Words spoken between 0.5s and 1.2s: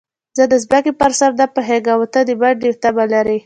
د ځمکې پر